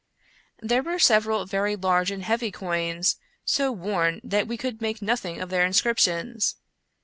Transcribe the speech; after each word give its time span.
There 0.63 0.81
were 0.81 0.97
several 0.97 1.45
very 1.45 1.75
large 1.75 2.09
and 2.09 2.23
heavy 2.23 2.49
coins, 2.49 3.17
so 3.45 3.71
worn 3.71 4.19
that 4.23 4.47
we 4.47 4.57
could 4.57 4.81
make 4.81 4.99
nothing 4.99 5.39
of 5.39 5.51
their 5.51 5.63
inscriptions. 5.63 6.55